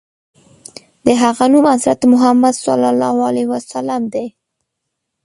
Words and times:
د 1.05 1.07
هغه 1.23 1.45
نوم 1.51 1.65
حضرت 1.73 2.01
محمد 2.11 2.55
ص 3.71 3.73
دی. 4.13 4.25